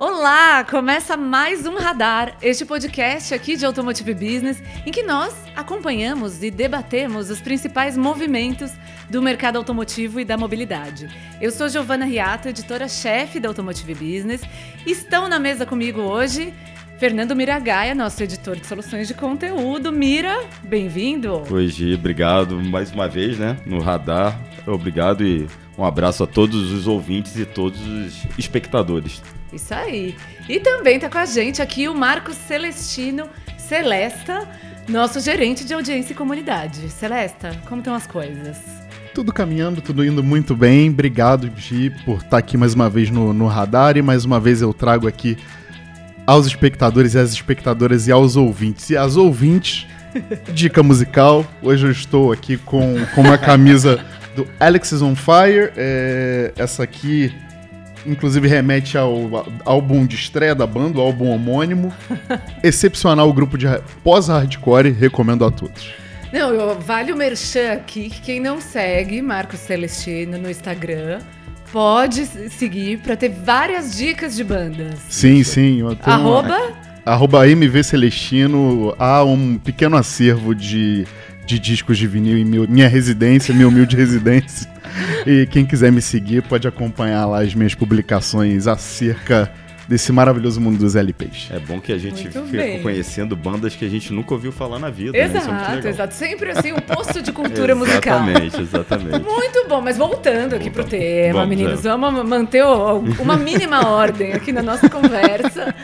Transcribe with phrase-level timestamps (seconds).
[0.00, 0.62] Olá!
[0.62, 6.52] Começa mais um Radar, este podcast aqui de Automotive Business, em que nós acompanhamos e
[6.52, 8.70] debatemos os principais movimentos
[9.10, 11.08] do mercado automotivo e da mobilidade.
[11.40, 14.40] Eu sou Giovana Riato, editora-chefe da Automotive Business.
[14.86, 16.54] Estão na mesa comigo hoje
[17.00, 19.90] Fernando Miragaia, nosso editor de soluções de conteúdo.
[19.90, 21.42] Mira, bem-vindo!
[21.50, 24.40] Oi, Gi, obrigado mais uma vez, né, no Radar.
[24.64, 29.20] Obrigado e um abraço a todos os ouvintes e todos os espectadores.
[29.52, 30.14] Isso aí.
[30.48, 34.48] E também tá com a gente aqui o Marcos Celestino Celesta,
[34.88, 36.88] nosso gerente de audiência e comunidade.
[36.90, 38.58] Celesta, como estão as coisas?
[39.14, 40.90] Tudo caminhando, tudo indo muito bem.
[40.90, 44.38] Obrigado, Gi, por estar tá aqui mais uma vez no, no radar e mais uma
[44.38, 45.36] vez eu trago aqui
[46.26, 48.90] aos espectadores e às espectadoras e aos ouvintes.
[48.90, 49.86] E às ouvintes,
[50.52, 51.44] dica musical.
[51.62, 54.04] Hoje eu estou aqui com, com uma camisa
[54.36, 55.72] do Alex is on Fire.
[55.74, 57.34] É, essa aqui
[58.06, 61.92] inclusive remete ao álbum de estreia da banda, o álbum homônimo.
[62.62, 63.66] Excepcional grupo de
[64.02, 65.92] pós-hardcore, recomendo a todos.
[66.32, 71.20] Não, eu, vale o merchan aqui, que quem não segue Marcos Celestino no Instagram,
[71.72, 74.98] pode seguir para ter várias dicas de bandas.
[75.08, 75.80] Sim, sim.
[76.02, 76.56] Arroba?
[76.56, 81.06] Uma, arroba MV Celestino, há um pequeno acervo de,
[81.48, 84.70] de discos de vinil em meu, minha residência, minha humilde residência.
[85.26, 89.50] E quem quiser me seguir pode acompanhar lá as minhas publicações acerca
[89.88, 91.48] desse maravilhoso mundo dos LPs.
[91.50, 92.82] É bom que a gente fica bem.
[92.82, 95.16] conhecendo bandas que a gente nunca ouviu falar na vida.
[95.16, 95.80] Exato, né?
[95.82, 96.12] é exato.
[96.12, 98.28] Sempre assim, um posto de cultura musical.
[98.28, 99.24] Exatamente, exatamente.
[99.24, 101.88] Muito bom, mas voltando aqui para o tema, vamos, meninos, é.
[101.88, 102.62] vamos manter
[103.18, 105.74] uma mínima ordem aqui na nossa conversa.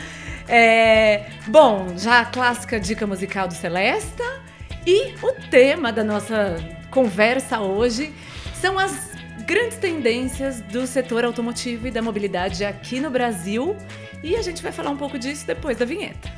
[0.47, 4.44] É, bom, já a clássica dica musical do Celesta
[4.85, 6.55] e o tema da nossa
[6.91, 8.13] conversa hoje
[8.53, 9.11] são as
[9.45, 13.75] grandes tendências do setor automotivo e da mobilidade aqui no Brasil.
[14.23, 16.31] E a gente vai falar um pouco disso depois da vinheta.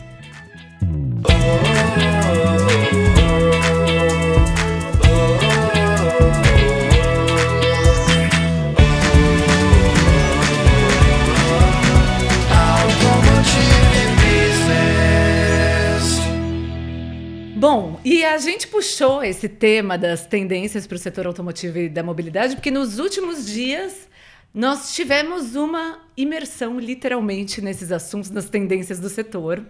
[17.57, 22.03] Bom, e a gente puxou esse tema das tendências para o setor automotivo e da
[22.03, 24.07] mobilidade, porque nos últimos dias
[24.53, 29.65] nós tivemos uma imersão, literalmente, nesses assuntos, nas tendências do setor.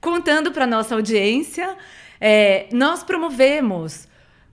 [0.00, 1.76] Contando para nossa audiência,
[2.20, 4.06] é, nós promovemos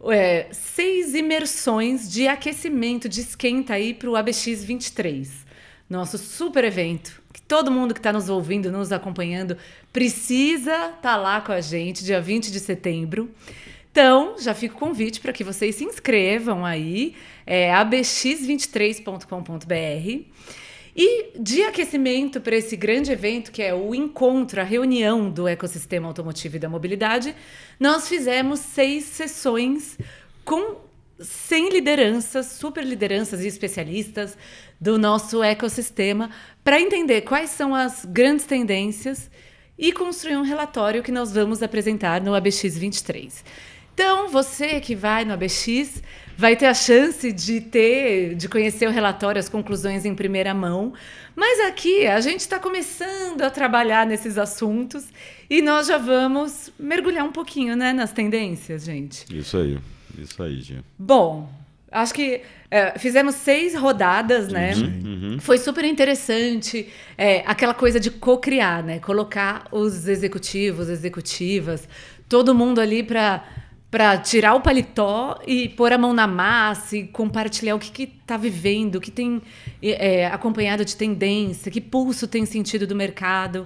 [0.10, 5.49] é, seis imersões de aquecimento, de esquenta aí para o ABX 23
[5.90, 9.58] nosso super evento, que todo mundo que está nos ouvindo, nos acompanhando,
[9.92, 13.30] precisa estar tá lá com a gente, dia 20 de setembro.
[13.92, 20.26] Então, já fica o convite para que vocês se inscrevam aí, é abx23.com.br.
[20.96, 26.08] E de aquecimento para esse grande evento, que é o encontro, a reunião do ecossistema
[26.08, 27.36] automotivo e da mobilidade,
[27.80, 29.98] nós fizemos seis sessões
[30.44, 30.89] com
[31.20, 34.38] 100 lideranças, super lideranças e especialistas
[34.80, 36.30] do nosso ecossistema
[36.64, 39.30] para entender quais são as grandes tendências
[39.78, 43.44] e construir um relatório que nós vamos apresentar no ABX 23.
[43.94, 46.02] Então, você que vai no ABX
[46.38, 50.94] vai ter a chance de ter, de conhecer o relatório, as conclusões em primeira mão.
[51.36, 55.06] Mas aqui a gente está começando a trabalhar nesses assuntos
[55.50, 59.26] e nós já vamos mergulhar um pouquinho, né, nas tendências, gente.
[59.30, 59.78] Isso aí.
[60.22, 60.84] Isso aí, Gia.
[60.98, 61.50] Bom,
[61.92, 62.42] acho que
[62.72, 64.74] é, fizemos seis rodadas, né?
[64.76, 65.40] Uhum, uhum.
[65.40, 66.88] Foi super interessante.
[67.18, 69.00] É, aquela coisa de co-criar, né?
[69.00, 71.88] Colocar os executivos, executivas,
[72.28, 73.44] todo mundo ali para
[73.92, 78.38] para tirar o paletó e pôr a mão na massa e compartilhar o que está
[78.38, 79.42] vivendo, o que tem
[79.82, 83.66] é, acompanhado de tendência, que pulso tem sentido do mercado.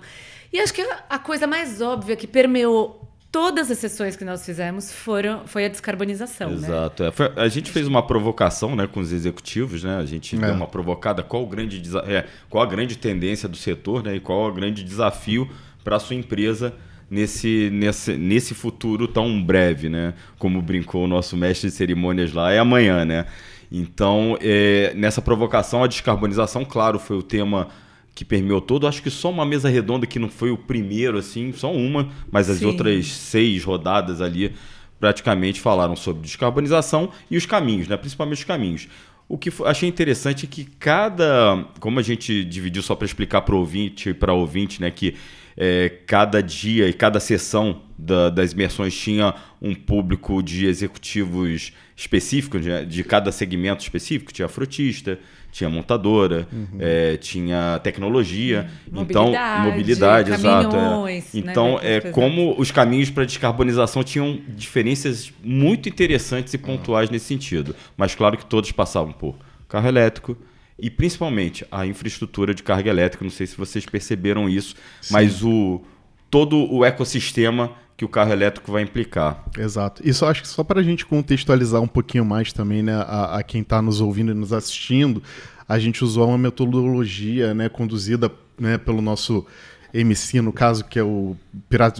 [0.52, 4.94] E acho que a coisa mais óbvia que permeou todas as sessões que nós fizemos
[4.94, 6.52] foram foi a descarbonização.
[6.52, 6.56] Né?
[6.56, 7.02] Exato.
[7.02, 7.10] Né?
[7.10, 9.98] É, foi, a gente fez uma provocação né, com os executivos, né?
[9.98, 10.40] A gente é.
[10.40, 14.20] deu uma provocada qual o grande é, qual a grande tendência do setor né, e
[14.20, 15.50] qual o grande desafio
[15.84, 16.75] para a sua empresa
[17.10, 20.13] nesse, nesse, nesse futuro tão breve, né?
[20.38, 23.25] Como brincou o nosso mestre de cerimônias lá, é amanhã, né?
[23.72, 27.69] Então, é, nessa provocação, a descarbonização, claro, foi o tema
[28.15, 28.88] que permeou todo.
[28.88, 32.50] Acho que só uma mesa redonda que não foi o primeiro, assim, só uma, mas
[32.50, 32.65] as Sim.
[32.65, 34.54] outras seis rodadas ali
[35.00, 37.98] praticamente falaram sobre descarbonização e os caminhos, né?
[37.98, 38.88] principalmente os caminhos.
[39.27, 41.65] O que achei interessante é que cada.
[41.80, 45.16] Como a gente dividiu só para explicar para o ouvinte, para ouvinte, né, que
[45.58, 52.62] é, cada dia e cada sessão da, das imersões tinha um público de executivos específicos,
[52.62, 54.34] de, de cada segmento específico.
[54.34, 55.20] Tinha frutista,
[55.52, 56.78] tinha montadora, uhum.
[56.80, 59.34] é, tinha tecnologia, então
[59.64, 60.76] mobilidade, exato.
[60.76, 61.18] É.
[61.18, 67.08] Né, então né, é como os caminhos para descarbonização tinham diferenças muito interessantes e pontuais
[67.10, 67.14] uhum.
[67.14, 67.76] nesse sentido.
[67.96, 69.36] Mas claro que todos passavam por
[69.70, 70.36] carro elétrico
[70.78, 73.24] e principalmente a infraestrutura de carga elétrica.
[73.24, 75.14] Não sei se vocês perceberam isso, Sim.
[75.14, 75.81] mas o
[76.30, 79.46] todo o ecossistema que o carro elétrico vai implicar.
[79.58, 80.02] Exato.
[80.04, 83.44] Isso acho que só para a gente contextualizar um pouquinho mais também, né, a, a
[83.44, 85.22] quem está nos ouvindo e nos assistindo,
[85.70, 89.46] a gente usou uma metodologia, né, conduzida né, pelo nosso
[89.94, 91.38] MC, no caso, que é o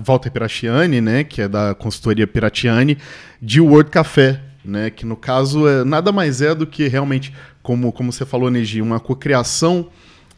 [0.04, 2.98] Walter Piratiani, né, que é da consultoria Piratiani,
[3.40, 7.92] de Word Café, né, que no caso é, nada mais é do que realmente, como,
[7.92, 9.90] como você falou, Neji, uma cocriação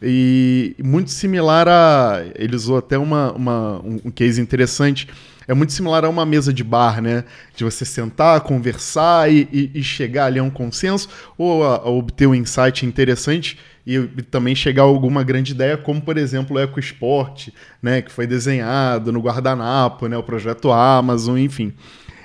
[0.02, 2.22] e muito similar a.
[2.34, 5.08] Ele usou até uma, uma, um case interessante
[5.48, 7.24] é muito similar a uma mesa de bar, né?
[7.54, 11.08] De você sentar, conversar e, e, e chegar ali a um consenso
[11.38, 13.56] ou a, a obter um insight interessante
[13.86, 17.50] e, e, também chegar a alguma grande ideia, como por exemplo o EcoSport,
[17.80, 18.02] né?
[18.02, 20.16] Que foi desenhado no guardanapo, né?
[20.16, 21.72] O projeto Amazon, enfim.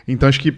[0.07, 0.51] Então acho que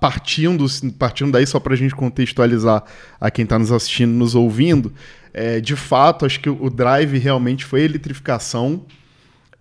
[0.00, 0.66] partindo,
[0.98, 2.82] partindo daí, só para a gente contextualizar
[3.20, 4.92] a quem está nos assistindo, nos ouvindo,
[5.32, 8.84] é, de fato, acho que o drive realmente foi a eletrificação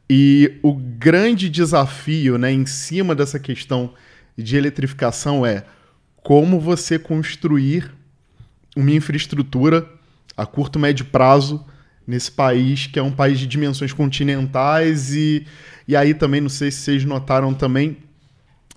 [0.09, 3.93] e o grande desafio né, em cima dessa questão
[4.37, 5.65] de eletrificação é
[6.23, 7.91] como você construir
[8.75, 9.87] uma infraestrutura
[10.35, 11.65] a curto médio prazo
[12.05, 15.45] nesse país que é um país de dimensões continentais e,
[15.87, 17.97] e aí também não sei se vocês notaram também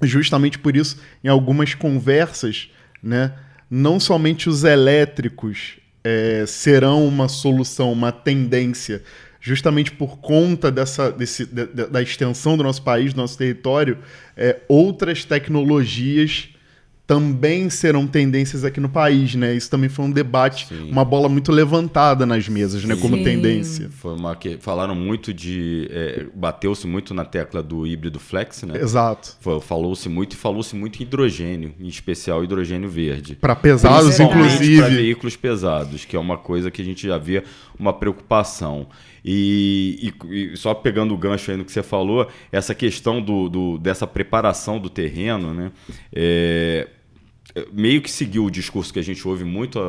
[0.02, 2.68] justamente por isso em algumas conversas
[3.02, 3.32] né
[3.70, 9.02] não somente os elétricos é, serão uma solução uma tendência
[9.40, 13.98] justamente por conta dessa, desse, da, da extensão do nosso país, do nosso território,
[14.36, 16.50] é, outras tecnologias
[17.10, 19.52] também serão tendências aqui no país, né?
[19.52, 20.92] Isso também foi um debate, Sim.
[20.92, 22.94] uma bola muito levantada nas mesas, né?
[22.94, 23.90] Como tendência.
[23.90, 28.80] Foi uma que falaram muito de, é, bateu-se muito na tecla do híbrido flex, né?
[28.80, 29.36] Exato.
[29.62, 33.34] Falou-se muito e falou-se muito em hidrogênio, em especial hidrogênio verde.
[33.34, 34.76] Para pesados, inclusive.
[34.76, 37.42] Para veículos pesados, que é uma coisa que a gente já via
[37.76, 38.86] uma preocupação.
[39.24, 43.48] E, e, e, só pegando o gancho aí no que você falou, essa questão do,
[43.48, 45.72] do dessa preparação do terreno, né?
[46.14, 46.88] É,
[47.72, 49.80] meio que seguiu o discurso que a gente ouve muito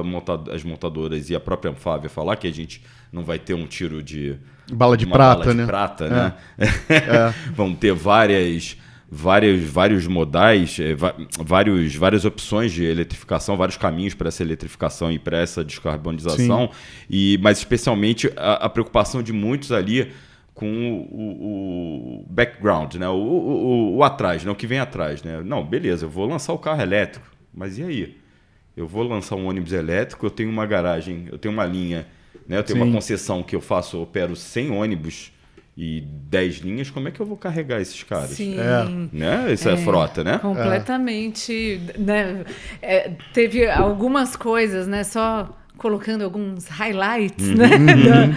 [0.52, 2.82] as montadoras e a própria Fábia falar, que a gente
[3.12, 4.38] não vai ter um tiro de.
[4.72, 5.66] Bala de prata, bala de né?
[5.66, 6.34] prata, né?
[6.90, 7.34] É.
[7.54, 8.78] Vão ter várias
[9.12, 10.96] vários, vários modais, é,
[11.44, 16.72] vários, várias opções de eletrificação, vários caminhos para essa eletrificação e para essa descarbonização,
[17.10, 20.14] e, mas especialmente a, a, preocupação de muitos ali
[20.54, 23.10] com o, o background, né?
[23.10, 24.52] O, o, o, atrás, né?
[24.52, 25.22] o que vem atrás.
[25.24, 25.42] Né?
[25.44, 28.18] Não, beleza, eu vou lançar o carro elétrico, mas e aí?
[28.76, 32.08] Eu vou lançar um ônibus elétrico, eu tenho uma garagem, eu tenho uma linha,
[32.48, 32.58] né?
[32.58, 32.86] eu tenho Sim.
[32.86, 35.32] uma concessão que eu faço, eu opero 100 ônibus
[35.76, 38.32] e 10 linhas, como é que eu vou carregar esses caras?
[38.32, 38.58] Sim.
[38.60, 39.16] É.
[39.16, 39.54] Né?
[39.54, 40.38] Isso é, é frota, né?
[40.38, 41.82] Completamente.
[41.94, 41.98] É.
[41.98, 42.46] Né?
[42.82, 45.04] É, teve algumas coisas, né?
[45.04, 47.56] Só colocando alguns highlights uhum.
[47.56, 47.70] né?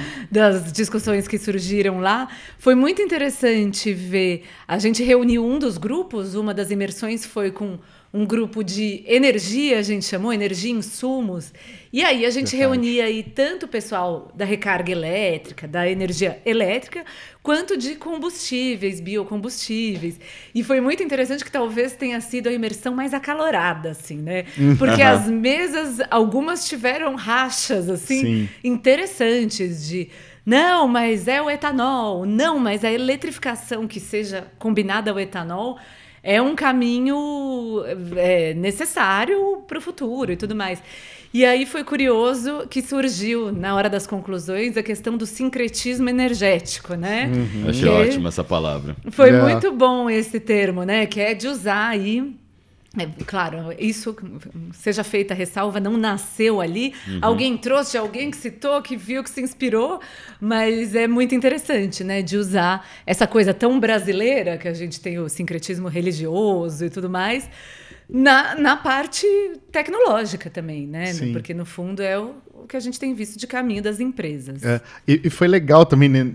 [0.31, 2.28] da, das discussões que surgiram lá.
[2.58, 4.44] Foi muito interessante ver.
[4.67, 7.78] A gente reuniu um dos grupos, uma das imersões foi com
[8.14, 11.52] um grupo de energia, a gente chamou, energia insumos.
[11.93, 17.05] E aí a gente reunia aí tanto o pessoal da recarga elétrica, da energia elétrica,
[17.43, 20.20] quanto de combustíveis, biocombustíveis.
[20.55, 24.44] E foi muito interessante que talvez tenha sido a imersão mais acalorada, assim, né?
[24.56, 24.77] Uhum.
[24.77, 25.08] Porque uhum.
[25.08, 28.48] as mesas, algumas tiveram rachas, assim, Sim.
[28.62, 30.08] interessantes de
[30.46, 35.79] não, mas é o etanol, não, mas a eletrificação que seja combinada ao etanol
[36.24, 37.84] é um caminho
[38.16, 40.82] é, necessário para o futuro e tudo mais.
[41.34, 46.94] E aí foi curioso que surgiu, na hora das conclusões, a questão do sincretismo energético,
[46.94, 47.31] né?
[47.34, 47.69] Uhum.
[47.69, 48.96] Achei ótima essa palavra.
[49.10, 49.43] Foi é.
[49.43, 51.06] muito bom esse termo, né?
[51.06, 52.34] Que é de usar aí
[52.96, 54.17] é, claro, isso,
[54.72, 56.94] seja feita a ressalva, não nasceu ali.
[57.08, 57.19] Uhum.
[57.22, 60.01] Alguém trouxe, alguém que citou, que viu, que se inspirou,
[60.41, 65.19] mas é muito interessante, né, de usar essa coisa tão brasileira, que a gente tem
[65.19, 67.51] o sincretismo religioso e tudo mais,
[68.08, 69.27] na, na parte
[69.72, 71.06] tecnológica também, né?
[71.06, 71.32] Sim.
[71.32, 74.63] Porque, no fundo, é o, o que a gente tem visto de caminho das empresas.
[74.63, 76.27] É, e, e, foi legal também, né,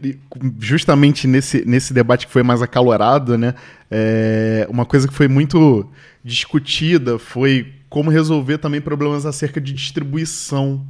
[0.59, 3.53] justamente nesse, nesse debate que foi mais acalorado, né?
[3.89, 5.87] É, uma coisa que foi muito
[6.23, 10.85] discutida foi como resolver também problemas acerca de distribuição,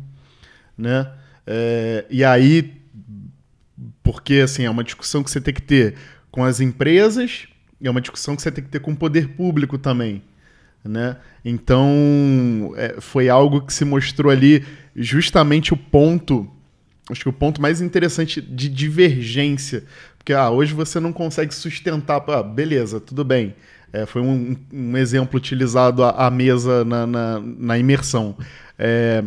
[0.78, 1.12] né?
[1.46, 2.74] É, e aí,
[4.04, 5.96] porque assim é uma discussão que você tem que ter
[6.32, 7.48] com as empresas
[7.88, 10.22] é uma discussão que você tem que ter com o poder público também.
[10.84, 11.18] Né?
[11.44, 16.50] Então, é, foi algo que se mostrou ali justamente o ponto,
[17.10, 19.84] acho que o ponto mais interessante de divergência.
[20.18, 23.56] Porque ah, hoje você não consegue sustentar, ah, beleza, tudo bem.
[23.92, 28.38] É, foi um, um, exemplo utilizado à, mesa na, na, na imersão.
[28.78, 29.24] É,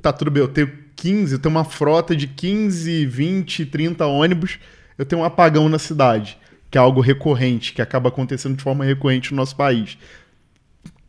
[0.00, 4.58] tá tudo bem, eu tenho 15, eu tenho uma frota de 15, 20, 30 ônibus,
[4.96, 6.38] eu tenho um apagão na cidade,
[6.70, 9.98] que é algo recorrente, que acaba acontecendo de forma recorrente no nosso país.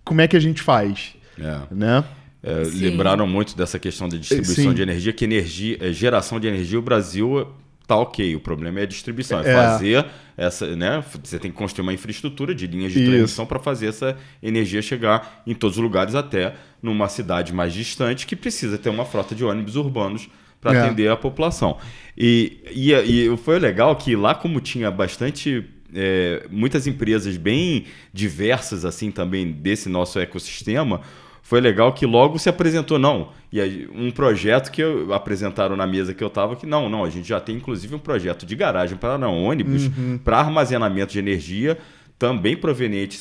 [0.03, 1.15] Como é que a gente faz?
[1.39, 1.61] É.
[1.71, 2.03] Né?
[2.41, 4.73] É, lembraram muito dessa questão da distribuição Sim.
[4.73, 7.47] de energia, que energia, é, geração de energia, o Brasil
[7.87, 8.35] tá ok.
[8.35, 10.05] O problema é a distribuição, é, é fazer
[10.37, 11.03] essa, né?
[11.23, 13.09] Você tem que construir uma infraestrutura de linhas de Isso.
[13.09, 18.27] transmissão para fazer essa energia chegar em todos os lugares, até numa cidade mais distante
[18.27, 20.81] que precisa ter uma frota de ônibus urbanos para é.
[20.81, 21.77] atender a população.
[22.17, 25.63] E, e, e foi legal que lá como tinha bastante
[25.93, 31.01] é, muitas empresas bem diversas assim também desse nosso ecossistema,
[31.45, 33.29] foi legal que logo se apresentou, não.
[33.51, 37.05] E aí, um projeto que eu, apresentaram na mesa que eu estava, que não, não,
[37.05, 40.17] a gente já tem inclusive um projeto de garagem para não, ônibus, uhum.
[40.17, 41.77] para armazenamento de energia,
[42.17, 43.19] também proveniente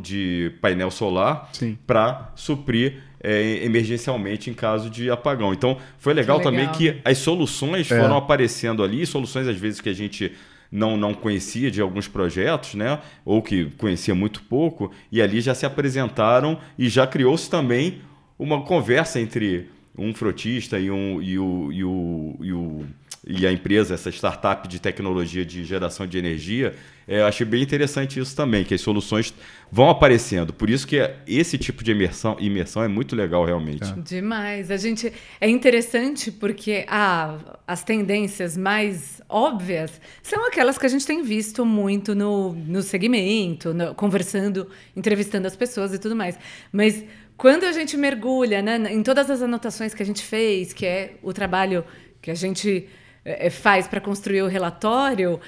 [0.00, 1.50] de painel solar,
[1.84, 5.52] para suprir é, emergencialmente em caso de apagão.
[5.52, 6.52] Então, foi legal, legal.
[6.52, 8.00] também que as soluções é.
[8.00, 10.30] foram aparecendo ali, soluções às vezes que a gente
[10.70, 13.00] não, não conhecia de alguns projetos, né?
[13.24, 18.00] ou que conhecia muito pouco, e ali já se apresentaram e já criou-se também
[18.38, 22.84] uma conversa entre um frotista e, um, e, o, e, o, e, o,
[23.26, 26.74] e a empresa, essa startup de tecnologia de geração de energia,
[27.08, 29.32] é, eu achei bem interessante isso também, que as soluções
[29.70, 30.52] vão aparecendo.
[30.52, 33.84] Por isso que esse tipo de imersão, imersão é muito legal realmente.
[33.84, 33.94] É.
[33.96, 34.70] Demais.
[34.70, 41.06] A gente é interessante porque ah, as tendências mais óbvias são aquelas que a gente
[41.06, 46.38] tem visto muito no, no segmento, no, conversando, entrevistando as pessoas e tudo mais.
[46.70, 47.04] Mas
[47.36, 51.14] quando a gente mergulha né, em todas as anotações que a gente fez, que é
[51.22, 51.84] o trabalho
[52.22, 53.03] que a gente é,
[53.50, 55.40] faz para construir o relatório,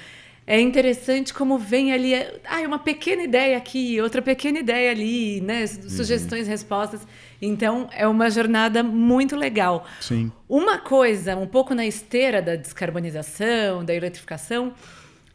[0.47, 5.61] é interessante como vem ali ah, uma pequena ideia aqui, outra pequena ideia ali, né?
[5.61, 5.89] Uhum.
[5.89, 6.51] Sugestões, uhum.
[6.51, 7.01] respostas.
[7.41, 9.85] Então, é uma jornada muito legal.
[9.99, 10.31] Sim.
[10.47, 14.73] Uma coisa, um pouco na esteira da descarbonização, da eletrificação,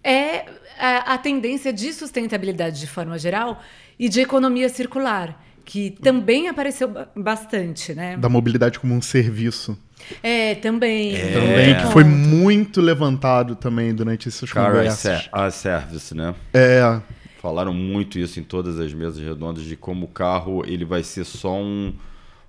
[0.02, 0.46] é
[0.78, 3.62] a, a tendência de sustentabilidade de forma geral
[3.98, 8.16] e de economia circular que também apareceu bastante, né?
[8.16, 9.78] Da mobilidade como um serviço.
[10.22, 11.14] É, também.
[11.14, 11.32] É.
[11.32, 15.28] Também, que foi muito levantado também durante essas Car conversas.
[15.32, 16.34] a service, né?
[16.52, 17.00] É.
[17.40, 21.24] Falaram muito isso em todas as mesas redondas de como o carro ele vai ser
[21.24, 21.92] só um,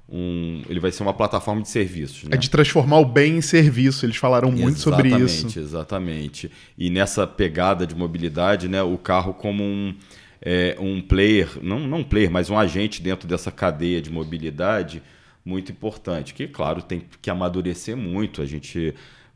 [0.07, 2.25] um ele vai ser uma plataforma de serviços.
[2.25, 2.31] Né?
[2.33, 4.05] É de transformar o bem em serviço.
[4.05, 5.47] Eles falaram muito exatamente, sobre isso.
[5.47, 6.51] Exatamente, exatamente.
[6.77, 9.95] E nessa pegada de mobilidade, né, o carro como um
[10.45, 15.01] é, um player, não, não um player, mas um agente dentro dessa cadeia de mobilidade
[15.45, 18.41] muito importante, que, claro, tem que amadurecer muito.
[18.41, 18.93] A gente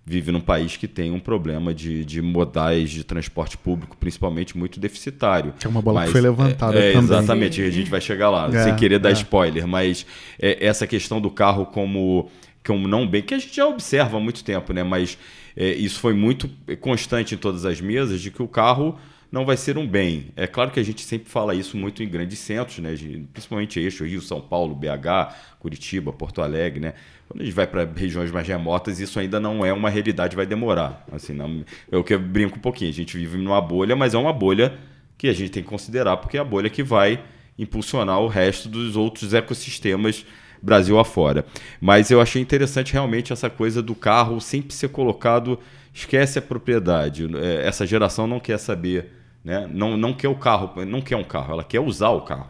[0.09, 4.79] vive num país que tem um problema de, de modais de transporte público, principalmente muito
[4.79, 5.53] deficitário.
[5.59, 7.17] Que é uma bola mas, que foi levantada é, é, também.
[7.17, 9.13] Exatamente, a gente vai chegar lá, é, sem querer dar é.
[9.13, 10.05] spoiler, mas
[10.39, 12.31] é, essa questão do carro como,
[12.65, 14.81] como não bem, que a gente já observa há muito tempo, né?
[14.81, 15.17] mas
[15.57, 16.49] é, isso foi muito
[16.79, 18.97] constante em todas as mesas, de que o carro
[19.31, 20.27] não vai ser um bem.
[20.35, 22.95] É claro que a gente sempre fala isso muito em grandes centros, né?
[23.33, 26.93] principalmente eixo Rio, São Paulo, BH, Curitiba, Porto Alegre, né?
[27.27, 30.45] Quando a gente vai para regiões mais remotas, isso ainda não é uma realidade, vai
[30.45, 31.05] demorar.
[31.11, 34.31] Assim, não, eu que brinco um pouquinho, a gente vive numa bolha, mas é uma
[34.31, 34.77] bolha
[35.17, 37.21] que a gente tem que considerar, porque é a bolha que vai
[37.59, 40.25] impulsionar o resto dos outros ecossistemas
[40.61, 41.45] Brasil afora.
[41.79, 45.59] Mas eu achei interessante realmente essa coisa do carro sempre ser colocado,
[45.93, 47.27] esquece a propriedade.
[47.37, 49.16] É, essa geração não quer saber
[49.47, 49.65] né?
[49.71, 52.49] Não, não quer o carro, não quer um carro, ela quer usar o carro.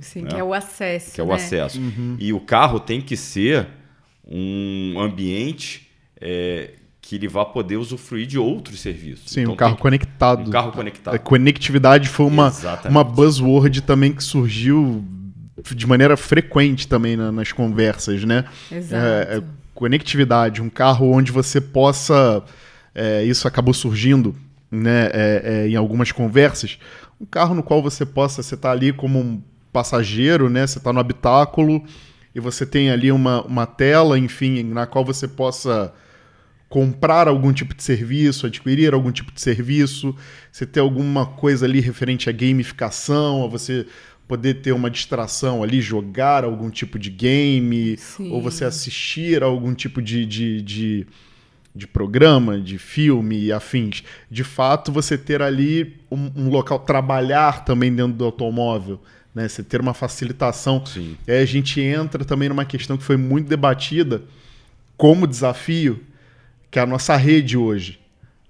[0.00, 0.30] Sim, né?
[0.30, 1.14] quer o acesso.
[1.14, 1.30] Quer né?
[1.30, 1.78] o acesso.
[1.78, 2.16] Uhum.
[2.18, 3.68] E o carro tem que ser
[4.26, 6.70] um ambiente é,
[7.02, 9.30] que ele vá poder usufruir de outros serviços.
[9.30, 10.48] Sim, então, um carro tem, conectado.
[10.48, 11.14] Um carro conectado.
[11.14, 12.50] A conectividade foi uma,
[12.88, 15.04] uma buzzword também que surgiu
[15.74, 18.46] de maneira frequente também na, nas conversas, né?
[18.72, 19.04] Exato.
[19.04, 19.42] É, é,
[19.74, 22.42] conectividade, um carro onde você possa.
[22.94, 24.34] É, isso acabou surgindo
[24.70, 26.78] né, é, é, em algumas conversas,
[27.20, 30.92] um carro no qual você possa, você tá ali como um passageiro, né, você está
[30.92, 31.82] no habitáculo
[32.34, 35.92] e você tem ali uma, uma tela, enfim, na qual você possa
[36.68, 40.14] comprar algum tipo de serviço, adquirir algum tipo de serviço,
[40.52, 43.86] você ter alguma coisa ali referente à gamificação, a você
[44.28, 48.30] poder ter uma distração ali, jogar algum tipo de game, Sim.
[48.30, 51.06] ou você assistir a algum tipo de, de, de
[51.78, 54.02] de programa, de filme e afins.
[54.28, 59.00] De fato, você ter ali um, um local, trabalhar também dentro do automóvel,
[59.32, 59.46] né?
[59.46, 60.84] Você ter uma facilitação.
[60.84, 61.16] Sim.
[61.26, 64.22] E aí a gente entra também numa questão que foi muito debatida
[64.96, 66.02] como desafio,
[66.68, 68.00] que é a nossa rede hoje,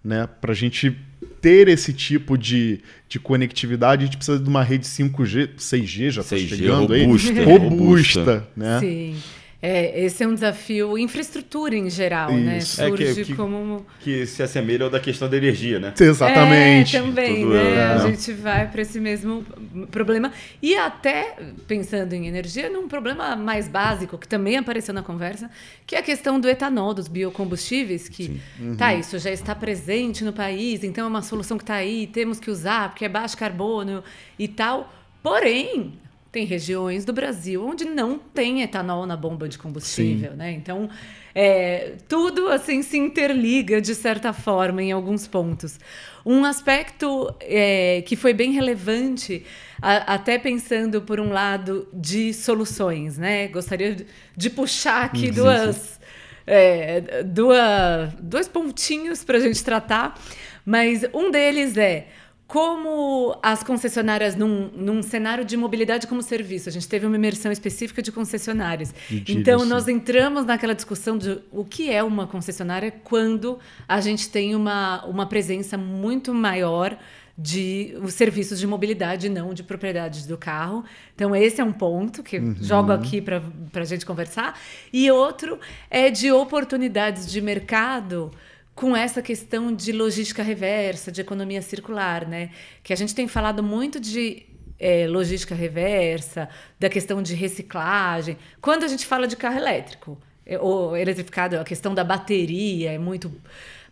[0.03, 0.27] né?
[0.41, 0.97] Para a gente
[1.43, 6.23] ter esse tipo de, de conectividade, a gente precisa de uma rede 5G, 6G já
[6.23, 8.81] está chegando robusta, aí, robusta, robusta, né?
[8.81, 9.17] Sim.
[9.61, 12.59] É, esse é um desafio, infraestrutura em geral, né?
[12.59, 12.77] Isso.
[12.77, 13.85] Surge É que- que- como.
[13.99, 15.93] Que se assemelha ao da questão da energia, né?
[15.99, 16.97] Exatamente.
[16.97, 17.75] É, também, Tudo né?
[17.75, 19.45] é- A gente vai para esse mesmo
[19.91, 20.31] problema.
[20.63, 21.35] E até,
[21.67, 25.51] pensando em energia, num problema mais básico, que também apareceu na conversa,
[25.85, 28.41] que é a questão do etanol, dos biocombustíveis, que
[28.77, 32.39] tá, isso já está presente no país, então é uma solução que está aí, temos
[32.39, 34.05] que usar, porque é baixo carbono
[34.39, 34.93] e tal.
[35.21, 35.95] Porém,
[36.31, 40.53] tem regiões do Brasil onde não tem etanol na bomba de combustível, né?
[40.53, 40.89] Então,
[41.35, 45.79] é, tudo assim se interliga de certa forma em alguns pontos.
[46.27, 49.45] Um aspecto é, que foi bem relevante,
[49.81, 53.49] a- até pensando por um lado de soluções, né?
[53.49, 54.07] Gostaria de,
[54.37, 55.99] de puxar aqui duas,
[56.47, 60.21] é, duas, dois pontinhos para a gente tratar,
[60.65, 62.09] mas um deles é
[62.49, 67.53] como as concessionárias, num, num cenário de mobilidade como serviço, a gente teve uma imersão
[67.53, 68.95] específica de concessionárias.
[69.29, 69.67] Então, sim.
[69.67, 75.05] nós entramos naquela discussão de o que é uma concessionária quando a gente tem uma,
[75.05, 76.99] uma presença muito maior
[77.37, 80.85] de os serviços de mobilidade, não de propriedade do carro.
[81.15, 83.43] Então, esse é um ponto que eu jogo aqui para
[83.75, 84.59] a gente conversar.
[84.91, 88.31] E outro é de oportunidades de mercado
[88.79, 92.51] com essa questão de logística reversa, de economia circular, né?
[92.81, 94.47] Que a gente tem falado muito de
[94.79, 98.39] eh, logística reversa, da questão de reciclagem.
[98.61, 100.17] Quando a gente fala de carro elétrico
[100.47, 103.33] eh, ou eletrificado, a questão da bateria é muito.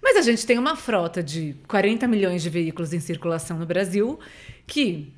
[0.00, 4.20] Mas a gente tem uma frota de 40 milhões de veículos em circulação no Brasil
[4.68, 5.12] que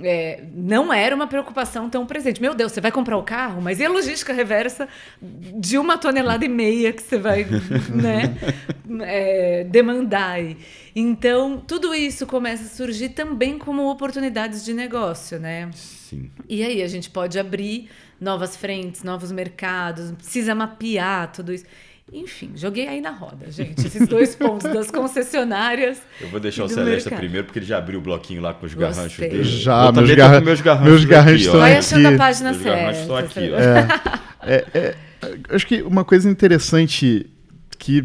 [0.00, 2.40] é, não era uma preocupação tão presente.
[2.40, 4.88] Meu Deus, você vai comprar o carro, mas e a logística reversa
[5.20, 7.44] de uma tonelada e meia que você vai
[7.92, 8.34] né,
[9.02, 10.56] é, demandar aí?
[10.94, 15.70] Então, tudo isso começa a surgir também como oportunidades de negócio, né?
[15.74, 16.30] Sim.
[16.48, 17.88] E aí a gente pode abrir
[18.20, 21.64] novas frentes, novos mercados, precisa mapear tudo isso.
[22.12, 23.86] Enfim, joguei aí na roda, gente.
[23.86, 25.98] Esses dois pontos das concessionárias.
[26.20, 27.16] Eu vou deixar o mercado.
[27.16, 28.94] primeiro, porque ele já abriu o bloquinho lá com os Gostei.
[28.94, 29.44] garranchos dele.
[29.44, 30.90] Já, eu meus, garra- meus garranchos.
[30.90, 31.50] meus garranchos aqui, ó.
[31.52, 33.16] estão Vai achando a página estão certa.
[33.16, 34.46] aqui, ó.
[34.46, 34.94] É, é,
[35.50, 37.30] acho que uma coisa interessante
[37.78, 38.04] que,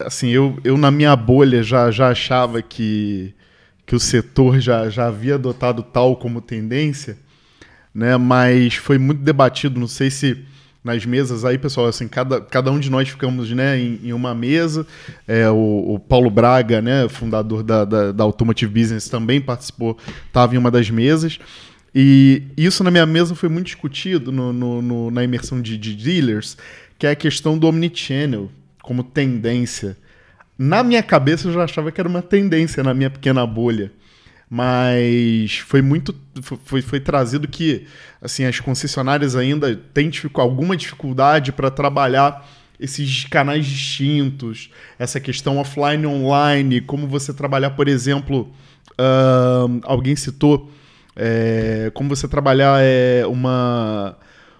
[0.00, 3.32] assim, eu, eu na minha bolha já, já achava que,
[3.86, 7.16] que o setor já, já havia adotado tal como tendência,
[7.94, 8.16] né?
[8.18, 10.44] Mas foi muito debatido, não sei se
[10.86, 14.34] nas mesas aí, pessoal, assim, cada, cada um de nós ficamos né, em, em uma
[14.34, 14.86] mesa.
[15.28, 20.54] É, o, o Paulo Braga, né, fundador da, da, da Automotive Business, também participou, estava
[20.54, 21.38] em uma das mesas.
[21.94, 25.94] E isso na minha mesa foi muito discutido no, no- no- na imersão de, de
[25.94, 26.56] dealers,
[26.98, 28.50] que é a questão do omnichannel
[28.82, 29.96] como tendência.
[30.58, 33.90] Na minha cabeça eu já achava que era uma tendência na minha pequena bolha.
[34.48, 36.14] Mas foi muito.
[36.64, 37.86] Foi, foi trazido que
[38.20, 46.06] assim, as concessionárias ainda têm alguma dificuldade para trabalhar esses canais distintos, essa questão offline
[46.06, 48.52] online, como você trabalhar, por exemplo,
[48.98, 50.70] ahn, alguém citou
[51.16, 54.16] é, como você trabalhar é, uma,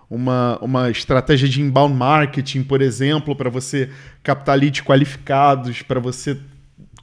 [0.09, 3.91] uma, uma estratégia de inbound marketing, por exemplo, para você
[4.23, 6.39] captar leads qualificados, para você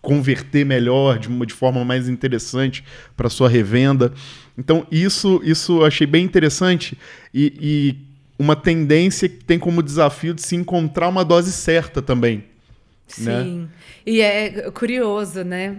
[0.04, 2.84] converter melhor, de, uma- de forma mais interessante
[3.18, 4.14] para sua revenda.
[4.56, 6.96] Então, isso, isso eu achei bem interessante
[7.34, 7.96] e, e
[8.38, 12.44] uma tendência que tem como desafio de se encontrar uma dose certa também.
[13.20, 13.44] né?
[13.44, 13.70] Sim.
[14.06, 15.78] E é curioso, né?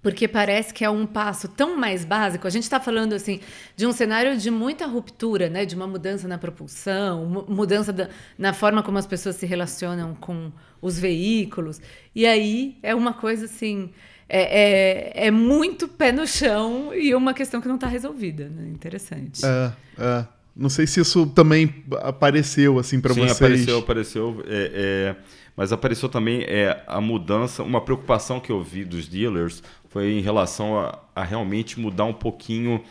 [0.00, 2.46] Porque parece que é um passo tão mais básico.
[2.46, 3.40] A gente está falando assim
[3.76, 5.64] de um cenário de muita ruptura, né?
[5.64, 8.08] De uma mudança na propulsão, mu- mudança da-
[8.38, 11.80] na forma como as pessoas se relacionam com os veículos.
[12.14, 13.90] E aí é uma coisa assim.
[14.30, 18.48] É, é, é muito pé no chão e uma questão que não está resolvida.
[18.48, 18.68] Né?
[18.68, 19.40] Interessante.
[19.44, 20.26] É, é.
[20.54, 23.36] Não sei se isso também apareceu assim para Sim, vocês.
[23.36, 24.44] apareceu, apareceu.
[24.46, 25.16] é, é,
[25.56, 30.20] mas apareceu também é, a mudança, uma preocupação que eu vi dos dealers foi em
[30.20, 32.82] relação a, a realmente mudar um pouquinho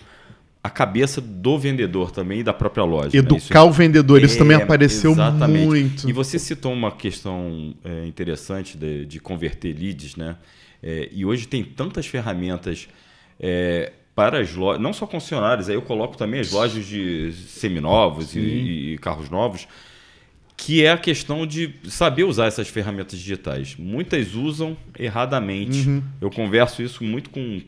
[0.63, 3.05] a cabeça do vendedor também e da própria loja.
[3.09, 3.09] né?
[3.09, 5.65] Isso- Educar o vendedor, isso É, também apareceu exatamente.
[5.65, 6.09] muito.
[6.09, 10.35] E você citou uma questão é, interessante de, de converter leads, né?
[10.83, 12.87] É, e hoje tem tantas ferramentas
[13.39, 18.35] é, para as lojas, não só concessionárias, aí eu coloco também as lojas de seminovos
[18.35, 18.39] e,
[18.93, 19.67] e carros novos,
[20.57, 23.75] que é a questão de saber usar essas ferramentas digitais.
[23.77, 25.87] Muitas usam erradamente.
[25.87, 26.01] Uhum.
[26.19, 27.61] Eu converso isso muito com.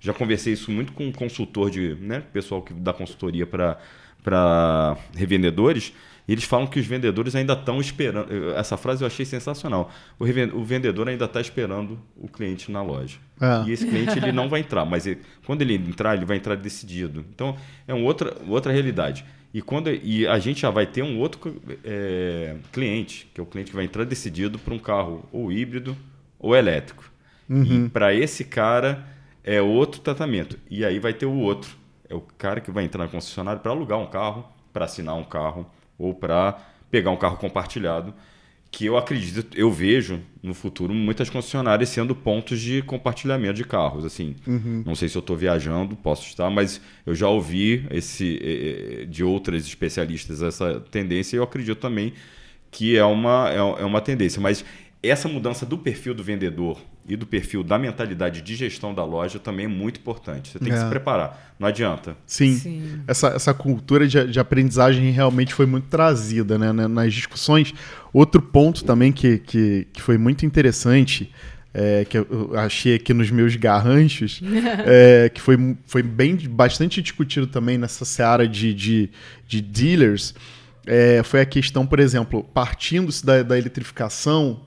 [0.00, 1.94] Já conversei isso muito com consultor de.
[1.94, 5.92] Né, pessoal que dá consultoria para revendedores.
[6.26, 8.28] E eles falam que os vendedores ainda estão esperando.
[8.54, 9.90] Essa frase eu achei sensacional.
[10.18, 13.18] O vendedor ainda está esperando o cliente na loja.
[13.40, 13.68] É.
[13.68, 16.54] E esse cliente ele não vai entrar, mas ele, quando ele entrar, ele vai entrar
[16.56, 17.24] decidido.
[17.34, 17.56] Então
[17.88, 19.24] é uma outra, outra realidade.
[19.54, 23.46] E, quando, e a gente já vai ter um outro é, cliente, que é o
[23.46, 25.96] cliente que vai entrar decidido para um carro ou híbrido
[26.38, 27.10] ou elétrico.
[27.48, 27.86] Uhum.
[27.86, 29.06] E para esse cara
[29.44, 30.58] é outro tratamento.
[30.70, 31.76] E aí vai ter o outro.
[32.08, 35.24] É o cara que vai entrar na concessionária para alugar um carro, para assinar um
[35.24, 35.66] carro
[35.98, 36.58] ou para
[36.90, 38.14] pegar um carro compartilhado
[38.72, 44.02] que eu acredito, eu vejo no futuro muitas concessionárias sendo pontos de compartilhamento de carros.
[44.02, 44.82] Assim, uhum.
[44.86, 49.04] não sei se eu estou viajando, posso estar, mas eu já ouvi esse eh, eh,
[49.04, 52.14] de outras especialistas essa tendência e eu acredito também
[52.70, 54.40] que é uma, é, é uma tendência.
[54.40, 54.64] Mas
[55.02, 59.38] essa mudança do perfil do vendedor e do perfil da mentalidade de gestão da loja
[59.40, 60.50] também é muito importante.
[60.50, 60.76] Você tem é.
[60.76, 62.16] que se preparar, não adianta.
[62.24, 63.00] Sim, Sim.
[63.08, 67.74] Essa, essa cultura de, de, aprendizagem realmente foi muito trazida né, nas discussões.
[68.12, 71.32] Outro ponto também que, que, que foi muito interessante,
[71.74, 74.40] é, que eu achei aqui nos meus garranchos,
[74.86, 79.10] é, que foi, foi bem bastante discutido também nessa seara de, de,
[79.48, 80.32] de dealers,
[80.86, 84.60] é, foi a questão, por exemplo, partindo-se da, da eletrificação,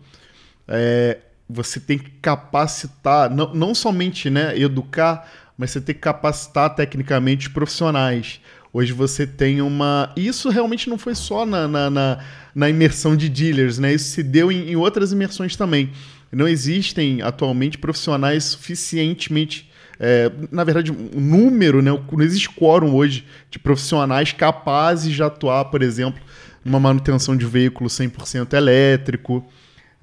[0.67, 1.17] é,
[1.49, 7.49] você tem que capacitar, não, não somente né, educar, mas você tem que capacitar tecnicamente
[7.49, 8.39] profissionais.
[8.73, 10.11] Hoje você tem uma.
[10.17, 12.19] Isso realmente não foi só na, na, na,
[12.53, 13.93] na imersão de dealers, né?
[13.93, 15.91] Isso se deu em, em, outras imersões também.
[16.29, 19.71] Não existem atualmente profissionais suficientemente.
[19.97, 21.89] É, na verdade, um número, né?
[22.11, 26.21] Não existe quórum hoje de profissionais capazes de atuar, por exemplo,
[26.65, 29.47] numa manutenção de veículo 100% elétrico.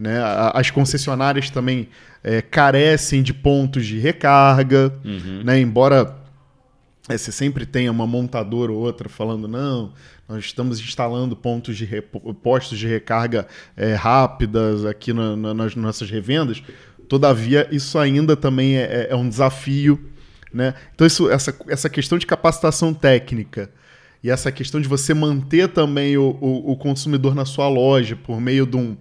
[0.02, 0.20] Né?
[0.52, 1.88] As concessionárias também
[2.24, 5.44] é, carecem de pontos de recarga, uhum.
[5.44, 5.60] né?
[5.60, 6.16] embora
[7.08, 9.92] é, você sempre tenha uma montadora ou outra falando, não,
[10.28, 11.86] nós estamos instalando pontos de
[12.42, 16.60] postos de recarga é, rápidas aqui na, na, nas nossas revendas.
[17.08, 20.10] Todavia, isso ainda também é, é, é um desafio.
[20.52, 20.74] Né?
[20.92, 23.70] Então, isso, essa, essa questão de capacitação técnica
[24.20, 28.40] e essa questão de você manter também o, o, o consumidor na sua loja por
[28.40, 28.96] meio de um,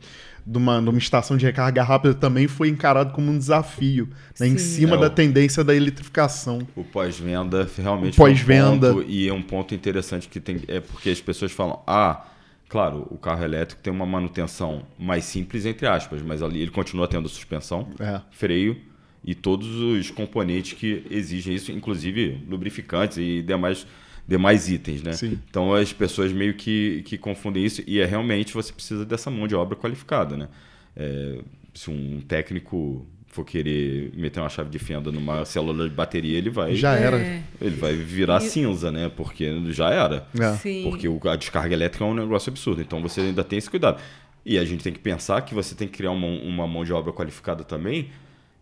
[0.45, 4.47] de uma, de uma estação de recarga rápida também foi encarado como um desafio, né,
[4.47, 6.67] em cima é, da tendência da eletrificação.
[6.75, 10.79] O pós-venda realmente pós-venda é um ponto, e é um ponto interessante que tem é
[10.79, 12.25] porque as pessoas falam: "Ah,
[12.67, 17.07] claro, o carro elétrico tem uma manutenção mais simples entre aspas, mas ali ele continua
[17.07, 18.21] tendo suspensão, é.
[18.31, 18.77] freio
[19.23, 23.85] e todos os componentes que exigem isso, inclusive lubrificantes e demais
[24.27, 25.13] demais itens, né?
[25.13, 25.39] Sim.
[25.49, 29.47] Então as pessoas meio que, que confundem isso e é realmente você precisa dessa mão
[29.47, 30.47] de obra qualificada, né?
[30.95, 31.39] É,
[31.73, 36.49] se um técnico for querer meter uma chave de fenda numa célula de bateria, ele
[36.49, 36.75] vai.
[36.75, 37.17] Já era.
[37.17, 37.41] É.
[37.61, 38.41] Ele vai virar e...
[38.41, 39.09] cinza, né?
[39.09, 40.27] Porque já era.
[40.37, 40.83] É.
[40.83, 42.81] Porque a descarga elétrica é um negócio absurdo.
[42.81, 44.01] Então você ainda tem esse cuidado.
[44.45, 46.91] E a gente tem que pensar que você tem que criar uma, uma mão de
[46.91, 48.09] obra qualificada também.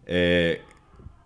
[0.06, 0.60] É,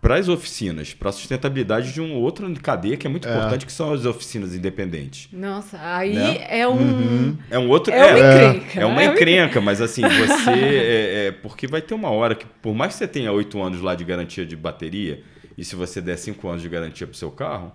[0.04, 3.30] para as oficinas, para a sustentabilidade de uma outra cadeia que é muito é.
[3.30, 5.30] importante, que são as oficinas independentes.
[5.32, 6.46] Nossa, aí né?
[6.46, 6.72] é um.
[6.72, 7.38] Uhum.
[7.50, 7.90] É um outro.
[7.90, 8.80] É, é uma encrenca.
[8.80, 10.50] É uma é encrenca, mas assim, você.
[10.50, 13.80] é, é, porque vai ter uma hora que, por mais que você tenha oito anos
[13.80, 15.22] lá de garantia de bateria,
[15.56, 17.72] e se você der cinco anos de garantia para o seu carro,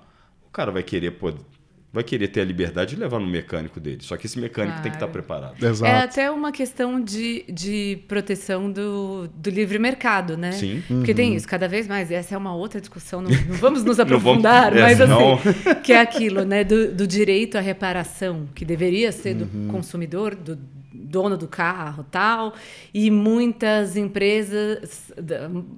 [0.47, 1.41] o cara vai querer poder
[1.91, 3.99] vai querer ter a liberdade de levar no mecânico dele.
[4.01, 4.83] Só que esse mecânico claro.
[4.83, 5.63] tem que estar preparado.
[5.63, 5.91] Exato.
[5.91, 10.51] É até uma questão de, de proteção do, do livre mercado, né?
[10.51, 10.83] Sim.
[10.87, 11.17] Porque uhum.
[11.17, 12.11] tem isso, cada vez mais.
[12.11, 15.99] Essa é uma outra discussão, não, não vamos nos aprofundar, vamos, mas assim, que é
[15.99, 16.63] aquilo, né?
[16.63, 19.67] Do, do, direito à reparação, que deveria ser do uhum.
[19.69, 20.59] consumidor, do
[20.93, 22.53] dono do carro tal.
[22.93, 25.11] E muitas empresas,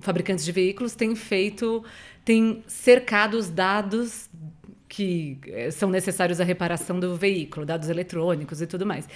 [0.02, 1.86] fabricantes de veículos, têm feito,
[2.26, 4.30] têm cercado os dados
[4.92, 9.08] que eh, são necessários à reparação do veículo, dados eletrônicos e tudo mais.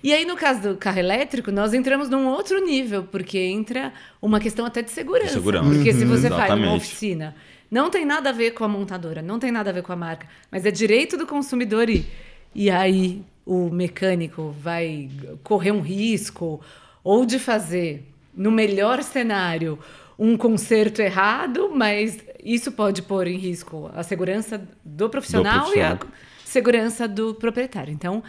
[0.00, 3.92] E aí, no caso do carro elétrico, nós entramos num outro nível, porque entra
[4.22, 5.26] uma questão até de segurança.
[5.26, 5.68] De segurança.
[5.68, 6.48] Porque uhum, se você exatamente.
[6.48, 7.34] faz uma oficina,
[7.68, 9.96] não tem nada a ver com a montadora, não tem nada a ver com a
[9.96, 12.06] marca, mas é direito do consumidor ir.
[12.54, 15.10] E aí o mecânico vai
[15.42, 16.60] correr um risco
[17.02, 19.80] ou de fazer, no melhor cenário,
[20.16, 25.98] um conserto errado, mas isso pode pôr em risco a segurança do profissional, do profissional.
[26.02, 27.92] e a segurança do proprietário.
[27.92, 28.22] Então,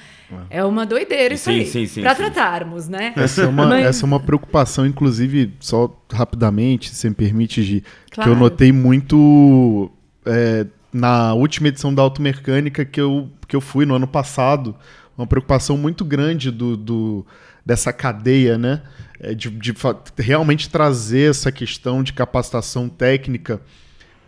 [0.49, 1.65] é, é uma doideira isso sim, aí.
[1.65, 3.13] Sim, sim, para tratarmos, né?
[3.15, 3.85] Essa é, uma, Mas...
[3.85, 8.31] essa é uma preocupação, inclusive, só rapidamente, se me permite, Gi, claro.
[8.31, 9.91] que eu notei muito
[10.25, 14.75] é, na última edição da Automecânica que eu, que eu fui no ano passado,
[15.17, 17.25] uma preocupação muito grande do, do
[17.65, 18.81] dessa cadeia, né?
[19.19, 19.73] É, de, de
[20.17, 23.61] realmente trazer essa questão de capacitação técnica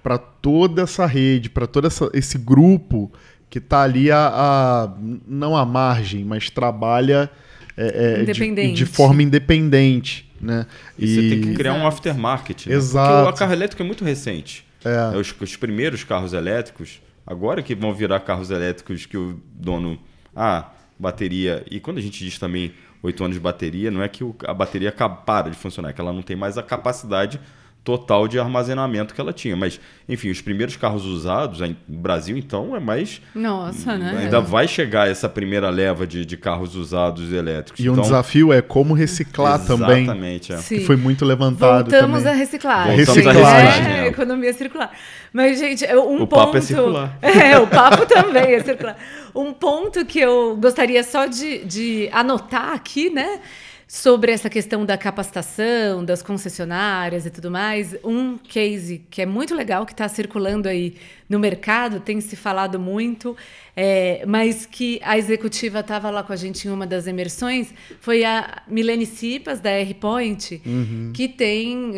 [0.08, 3.12] para toda essa rede, para todo essa, esse grupo
[3.50, 4.93] que está ali a, a,
[5.28, 7.30] não à margem, mas trabalha
[7.76, 10.32] é, é, de, de, forma independente.
[10.39, 10.65] Né?
[10.98, 11.84] E, você tem que criar Exato.
[11.84, 12.67] um aftermarket.
[12.67, 12.76] Né?
[12.76, 13.26] Exato.
[13.26, 14.65] Porque o carro elétrico é muito recente.
[14.86, 15.13] É.
[15.13, 15.17] é.
[15.17, 20.00] Os, os, primeiros carros elétricos, agora que vão virar carros elétricos que o dono.
[20.34, 21.65] Ah, bateria.
[21.70, 22.72] E quando a gente diz também
[23.04, 24.89] 8 anos de bateria, não é que a bateria
[25.26, 27.41] para de funcionar, é que ela não tem mais a capacidade
[27.88, 29.56] total de armazenamento que ela tinha.
[29.56, 33.21] Mas, enfim, os primeiros carros usados no Brasil, então, é mais.
[33.34, 34.23] Nossa, né?
[34.23, 37.80] Ainda vai chegar essa primeira leva de, de carros usados elétricos.
[37.80, 40.04] E então, um desafio é como reciclar também.
[40.04, 40.52] Exatamente.
[40.52, 40.58] É.
[40.58, 41.89] Que foi muito levantado.
[41.89, 42.34] Voltamos também.
[42.34, 42.88] a reciclar.
[42.88, 43.88] Voltamos a reciclar.
[43.88, 44.91] É, economia circular.
[45.32, 46.28] Mas, gente, é um o ponto.
[46.28, 47.17] papo é circular.
[47.23, 48.97] É, o papo também é circular.
[49.34, 53.39] Um ponto que eu gostaria só de, de anotar aqui, né?
[53.88, 59.56] Sobre essa questão da capacitação, das concessionárias e tudo mais, um case que é muito
[59.56, 60.95] legal, que está circulando aí
[61.30, 63.36] no mercado, tem se falado muito,
[63.73, 68.26] é, mas que a executiva estava lá com a gente em uma das imersões, foi
[68.26, 71.13] a Milene Cipas, da R-Point, uhum.
[71.13, 71.93] que tem,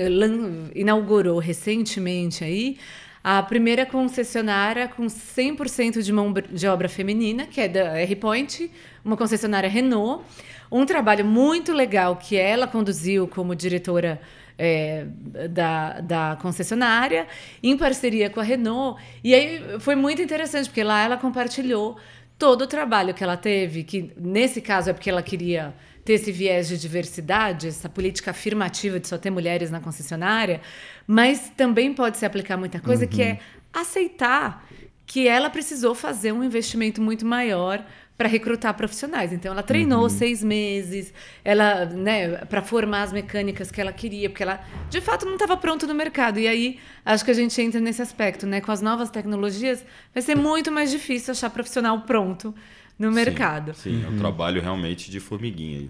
[0.76, 2.78] inaugurou recentemente aí,
[3.24, 8.72] a primeira concessionária com 100% de mão de obra feminina, que é da R-Point,
[9.04, 10.24] uma concessionária Renault,
[10.72, 14.22] um trabalho muito legal que ela conduziu como diretora
[14.58, 15.06] é,
[15.50, 17.28] da, da concessionária,
[17.64, 19.02] em parceria com a Renault.
[19.24, 21.98] E aí foi muito interessante, porque lá ela compartilhou
[22.38, 25.74] todo o trabalho que ela teve, que nesse caso é porque ela queria
[26.06, 30.62] ter esse viés de diversidade, essa política afirmativa de só ter mulheres na concessionária,
[31.06, 33.10] mas também pode se aplicar muita coisa uhum.
[33.10, 33.40] que é
[33.72, 34.66] aceitar
[35.06, 37.84] que ela precisou fazer um investimento muito maior
[38.20, 39.32] para recrutar profissionais.
[39.32, 40.10] Então ela treinou uhum.
[40.10, 45.26] seis meses, ela, né, para formar as mecânicas que ela queria, porque ela de fato
[45.26, 46.38] não estava pronto no mercado.
[46.38, 48.60] E aí acho que a gente entra nesse aspecto, né?
[48.60, 52.54] Com as novas tecnologias, vai ser muito mais difícil achar profissional pronto
[53.00, 53.74] no mercado.
[53.74, 54.12] Sim, sim uhum.
[54.12, 55.90] é um trabalho realmente de formiguinha.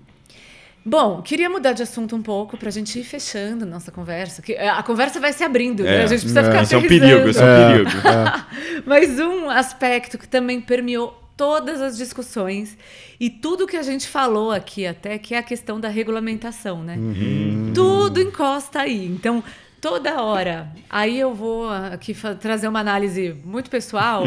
[0.86, 4.44] Bom, queria mudar de assunto um pouco para a gente ir fechando nossa conversa.
[4.44, 5.96] Que a conversa vai se abrindo, né?
[5.96, 6.04] é, né?
[6.04, 8.08] A gente precisa é, ficar Esse é um perigo, esse é um perigo.
[8.08, 8.82] É.
[8.86, 12.78] Mas um aspecto que também permeou todas as discussões
[13.18, 16.98] e tudo que a gente falou aqui até, que é a questão da regulamentação, né?
[16.98, 17.72] Uhum.
[17.74, 19.06] Tudo encosta aí.
[19.06, 19.42] Então,
[19.80, 20.70] toda hora.
[20.90, 24.26] Aí eu vou aqui trazer uma análise muito pessoal,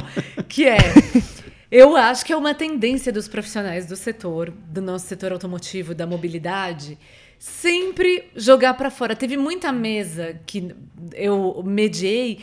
[0.48, 0.78] que é
[1.70, 6.06] eu acho que é uma tendência dos profissionais do setor, do nosso setor automotivo, da
[6.06, 6.98] mobilidade,
[7.38, 9.14] sempre jogar para fora.
[9.14, 10.74] Teve muita mesa que
[11.12, 12.38] eu mediei.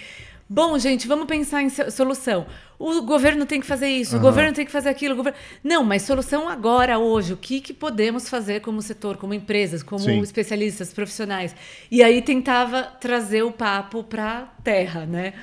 [0.47, 2.45] Bom, gente, vamos pensar em solução
[2.79, 4.21] o governo tem que fazer isso, uhum.
[4.21, 5.13] o governo tem que fazer aquilo.
[5.13, 5.37] Governo...
[5.61, 7.33] Não, mas solução agora, hoje.
[7.33, 10.21] O que, que podemos fazer como setor, como empresas, como Sim.
[10.21, 11.53] especialistas, profissionais?
[11.91, 15.33] E aí tentava trazer o papo para terra, né?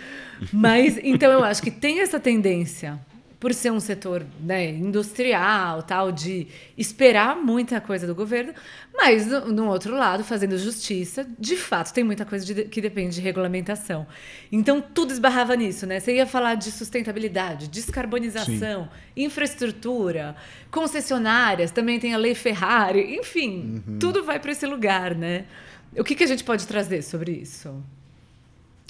[0.51, 2.99] Mas então eu acho que tem essa tendência
[3.47, 8.53] por ser um setor né, industrial, tal, de esperar muita coisa do governo,
[8.93, 13.15] mas, no, no, outro lado, fazendo justiça, de fato, tem muita coisa de, que depende
[13.15, 14.05] de regulamentação.
[14.51, 16.01] Então, tudo esbarrava nisso, né?
[16.01, 19.23] Você ia falar de sustentabilidade, descarbonização, Sim.
[19.23, 20.35] infraestrutura,
[20.69, 23.99] concessionárias, também tem a lei Ferrari, enfim, uhum.
[24.01, 25.45] tudo vai para esse lugar, né?
[25.97, 27.81] O que, que a gente pode trazer sobre isso?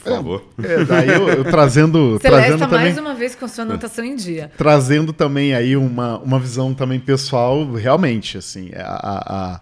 [0.03, 0.45] Por favor.
[0.63, 2.19] É, daí eu, eu trazendo.
[2.23, 4.51] Celeste trazendo mais uma vez com sua anotação em dia.
[4.57, 9.61] Trazendo também aí uma, uma visão também pessoal, realmente, assim, a, a,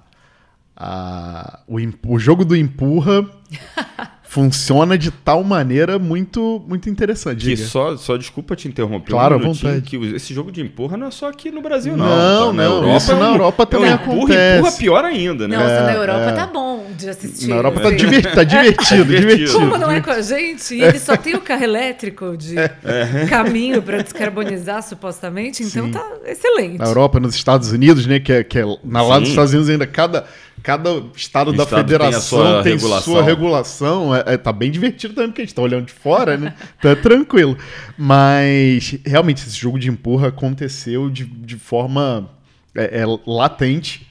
[0.77, 1.79] a, o,
[2.15, 3.29] o jogo do empurra
[4.35, 7.47] funciona de tal maneira muito muito interessante.
[7.47, 9.83] Que só, só desculpa te interromper claro, um vontade.
[9.83, 12.05] que esse jogo de empurra não é só aqui no Brasil, não.
[12.05, 14.59] Não, então, na Europa, isso na Europa também é empurra, acontece.
[14.59, 15.57] empurra pior ainda, né?
[15.57, 16.33] Nossa, é, na Europa é.
[16.33, 17.47] tá bom de assistir.
[17.47, 19.53] Na Europa tá, divertido, tá divertido, divertido.
[19.53, 20.75] Como não é com a gente?
[20.75, 23.27] E ele só tem o carro elétrico de é.
[23.31, 25.93] caminho para descarbonizar, supostamente, então Sim.
[25.93, 26.79] tá excelente.
[26.79, 29.71] Na Europa, nos Estados Unidos, né, que é, que é na lá dos Estados Unidos
[29.71, 30.27] ainda cada
[30.63, 34.15] cada estado o da estado federação tem, tem sua regulação.
[34.15, 36.55] É, é, tá bem divertido também, porque a gente tá olhando de fora, né?
[36.79, 37.57] Então é tranquilo.
[37.99, 42.31] Mas realmente esse jogo de empurra aconteceu de, de forma
[42.75, 44.07] é, é latente.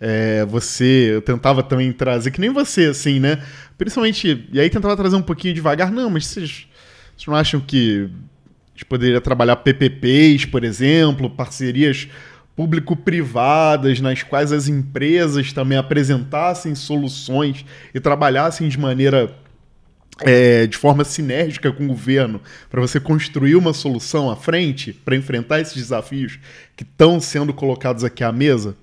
[0.00, 3.40] É, você, eu tentava também trazer, que nem você, assim, né?
[3.78, 5.92] Principalmente, e aí tentava trazer um pouquinho devagar.
[5.92, 6.66] Não, mas vocês,
[7.16, 8.08] vocês não acham que
[8.74, 12.08] a gente poderia trabalhar PPPs, por exemplo, parcerias
[12.56, 19.34] público-privadas, nas quais as empresas também apresentassem soluções e trabalhassem de maneira
[20.20, 25.16] é, de forma sinérgica com o governo para você construir uma solução à frente para
[25.16, 26.38] enfrentar esses desafios
[26.76, 28.76] que estão sendo colocados aqui à mesa?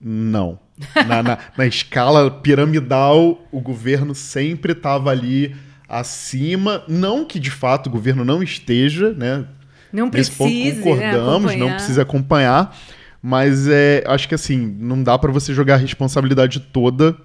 [0.00, 0.58] Não.
[1.06, 5.54] Na, na, na escala piramidal, o governo sempre estava ali
[5.88, 6.82] acima.
[6.88, 9.46] Não que de fato o governo não esteja, né?
[9.92, 12.76] Não ponto né, concordamos, né, não precisa acompanhar.
[13.22, 17.16] Mas é, acho que assim, não dá para você jogar a responsabilidade toda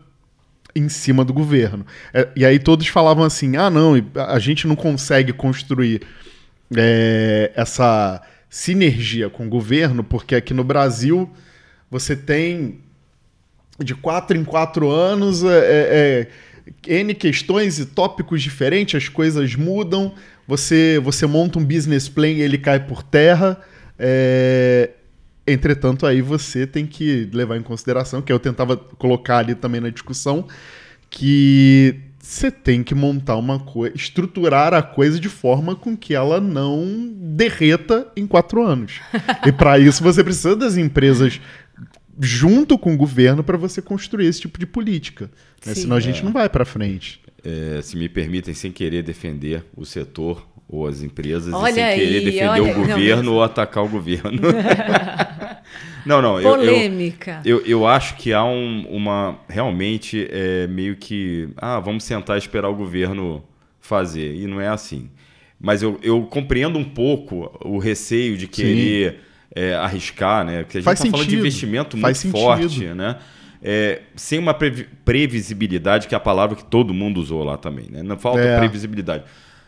[0.75, 1.85] em cima do governo.
[2.13, 6.01] É, e aí todos falavam assim: ah, não, a gente não consegue construir
[6.75, 11.29] é, essa sinergia com o governo, porque aqui no Brasil
[11.89, 12.79] você tem
[13.79, 16.27] de quatro em quatro anos é, é,
[16.87, 20.13] é N questões e tópicos diferentes, as coisas mudam,
[20.47, 23.59] você, você monta um business plan e ele cai por terra.
[23.99, 24.91] É,
[25.47, 29.89] Entretanto, aí você tem que levar em consideração, que eu tentava colocar ali também na
[29.89, 30.45] discussão,
[31.09, 36.41] que você tem que montar uma coisa, estruturar a coisa de forma com que ela
[36.41, 38.99] não derreta em quatro anos.
[39.45, 41.39] e para isso você precisa das empresas
[42.19, 45.31] junto com o governo para você construir esse tipo de política.
[45.65, 45.73] Né?
[45.75, 46.23] Senão a gente é.
[46.25, 47.21] não vai para frente.
[47.47, 51.83] É, se me permitem, sem querer defender o setor ou as empresas olha e sem
[51.83, 54.41] aí, querer defender olha, o governo não, ou atacar o governo.
[56.05, 56.41] não, não.
[56.41, 57.41] Polêmica.
[57.45, 59.39] Eu, eu, eu, acho que há um, uma.
[59.47, 61.47] Realmente é meio que.
[61.55, 63.41] Ah, vamos sentar e esperar o governo
[63.79, 64.35] fazer.
[64.35, 65.09] E não é assim.
[65.57, 69.21] Mas eu, eu compreendo um pouco o receio de querer
[69.55, 70.63] é, arriscar, né?
[70.63, 72.69] Porque a gente está falando de investimento Faz muito sentido.
[72.69, 73.17] forte, né?
[73.61, 78.03] É, sem uma previsibilidade, que é a palavra que todo mundo usou lá também, né?
[78.03, 78.59] Não falta é.
[78.59, 79.23] previsibilidade.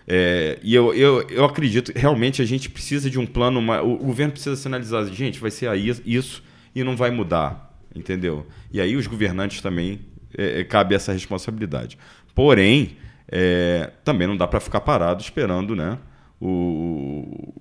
[0.07, 3.93] É, e eu, eu, eu acredito, realmente a gente precisa de um plano, uma, o,
[3.93, 5.71] o governo precisa sinalizar, gente, vai ser
[6.05, 8.45] isso e não vai mudar, entendeu?
[8.71, 9.99] E aí os governantes também
[10.35, 11.97] é, é cabe essa responsabilidade.
[12.33, 12.97] Porém,
[13.31, 15.99] é, também não dá para ficar parado esperando, né?
[16.41, 17.53] O,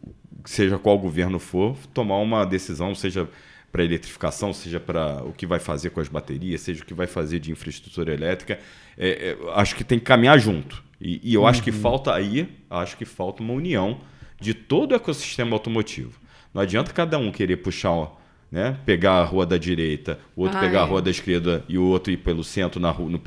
[0.45, 3.29] seja qual governo for, tomar uma decisão, seja
[3.70, 7.07] para eletrificação, seja para o que vai fazer com as baterias, seja o que vai
[7.07, 8.59] fazer de infraestrutura elétrica.
[8.96, 10.83] É, é, acho que tem que caminhar junto.
[11.00, 11.46] E, e eu uhum.
[11.46, 11.81] acho que uhum.
[11.81, 14.00] falta aí, acho que falta uma união
[14.40, 16.18] de todo o ecossistema automotivo.
[16.52, 18.11] Não adianta cada um querer puxar,
[18.50, 20.83] né, pegar a rua da direita, o outro ah, pegar é.
[20.83, 23.20] a rua da esquerda e o outro ir pelo centro na rua, no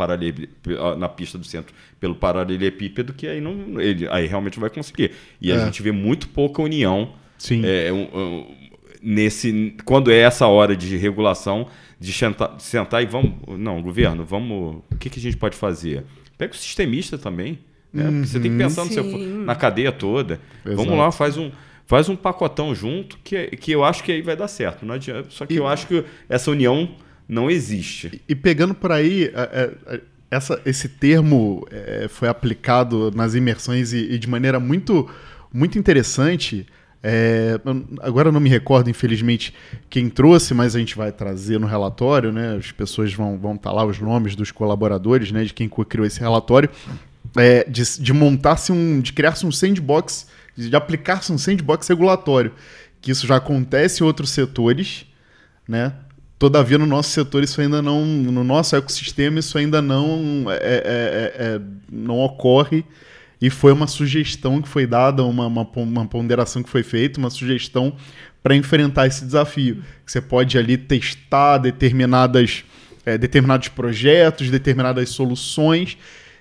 [0.97, 5.11] na pista do centro pelo paralelepípedo, que aí não, ele aí realmente vai conseguir.
[5.39, 5.55] E é.
[5.55, 7.13] a gente vê muito pouca união.
[7.37, 7.61] Sim.
[7.65, 8.70] É, um, um,
[9.01, 11.67] nesse quando é essa hora de regulação
[11.99, 16.03] de sentar, sentar e vamos não governo vamos o que, que a gente pode fazer
[16.41, 17.59] Pega o sistemista também.
[17.93, 18.03] Né?
[18.03, 18.25] Uhum.
[18.25, 20.39] Você tem que pensar no seu, na cadeia toda.
[20.65, 20.75] Exato.
[20.75, 21.51] Vamos lá, faz um,
[21.85, 24.83] faz um pacotão junto que, que eu acho que aí vai dar certo.
[24.83, 26.95] Não adianta, só que e, eu acho que essa união
[27.29, 28.23] não existe.
[28.27, 34.13] E, pegando por aí, é, é, essa, esse termo é, foi aplicado nas imersões e,
[34.13, 35.07] e, de maneira muito,
[35.53, 36.65] muito interessante.
[37.03, 37.59] É,
[38.01, 39.53] agora não me recordo, infelizmente,
[39.89, 42.55] quem trouxe, mas a gente vai trazer no relatório, né?
[42.57, 45.43] As pessoas vão vão estar tá lá os nomes dos colaboradores, né?
[45.43, 46.69] De quem criou esse relatório,
[47.35, 52.53] é, de, de montar-se um, de criar-se um sandbox, de aplicar-se um sandbox regulatório,
[53.01, 55.07] que isso já acontece em outros setores,
[55.67, 55.93] né?
[56.37, 60.61] Todavia, no nosso setor, isso ainda não, no nosso ecossistema, isso ainda não, é, é,
[60.63, 61.61] é, é
[61.91, 62.83] não ocorre
[63.41, 67.29] e foi uma sugestão que foi dada, uma, uma, uma ponderação que foi feita, uma
[67.29, 67.95] sugestão
[68.43, 69.83] para enfrentar esse desafio.
[70.05, 72.63] Você pode ali testar determinadas,
[73.05, 75.97] é, determinados projetos, determinadas soluções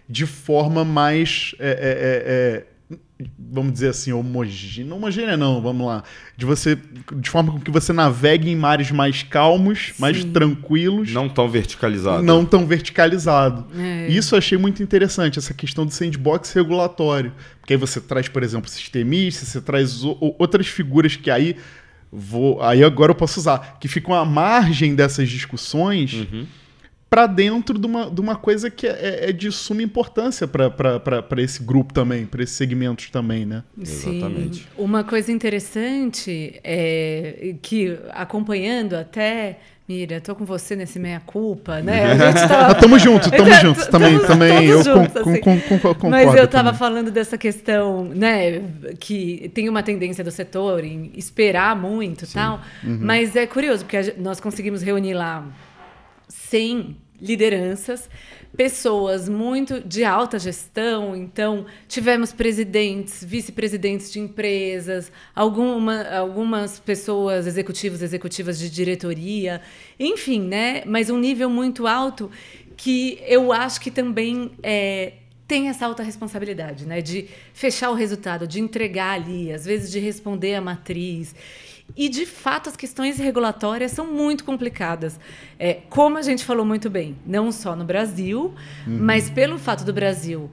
[0.08, 2.64] de forma mais é,
[3.38, 4.94] vamos dizer assim, homogênea.
[4.94, 6.02] Homogênea não, vamos lá.
[6.36, 6.78] De você.
[7.16, 10.00] De forma com que você navegue em mares mais calmos, Sim.
[10.00, 11.12] mais tranquilos.
[11.12, 12.22] Não tão verticalizado.
[12.22, 13.66] Não tão verticalizado.
[13.78, 14.08] É.
[14.08, 17.32] Isso eu achei muito interessante, essa questão do sandbox regulatório.
[17.60, 20.02] Porque aí você traz, por exemplo, sistemistas, você traz
[20.38, 21.56] outras figuras que aí.
[22.12, 26.12] Vou, aí agora eu posso usar, que ficam à margem dessas discussões.
[26.14, 26.44] Uhum
[27.10, 31.42] para dentro de uma, de uma coisa que é, é, é de suma importância para
[31.42, 33.64] esse grupo também, para esses segmentos também, né?
[33.82, 34.18] Sim.
[34.18, 34.68] Exatamente.
[34.78, 39.58] Uma coisa interessante é que, acompanhando até
[39.90, 42.12] Mira, tô com você nesse meia-culpa, né?
[42.12, 42.74] A gente tava...
[42.76, 43.90] tamo junto, tamo junto.
[43.90, 45.40] Também, também eu juntos, com, assim.
[45.40, 46.78] com, com, com, Mas eu tava também.
[46.78, 48.62] falando dessa questão, né?
[49.00, 52.60] Que tem uma tendência do setor em esperar muito e tal.
[52.84, 53.00] Uhum.
[53.00, 55.44] Mas é curioso, porque nós conseguimos reunir lá
[56.30, 58.08] 100 lideranças,
[58.56, 61.14] pessoas muito de alta gestão.
[61.14, 69.60] Então, tivemos presidentes, vice-presidentes de empresas, alguma, algumas pessoas, executivos, executivas de diretoria,
[69.98, 70.82] enfim, né?
[70.86, 72.30] Mas um nível muito alto
[72.76, 75.12] que eu acho que também é,
[75.46, 77.02] tem essa alta responsabilidade, né?
[77.02, 81.34] De fechar o resultado, de entregar ali, às vezes de responder a matriz.
[81.96, 85.18] E, de fato, as questões regulatórias são muito complicadas.
[85.58, 88.54] É, como a gente falou muito bem, não só no Brasil,
[88.86, 88.98] uhum.
[89.00, 90.50] mas pelo fato do Brasil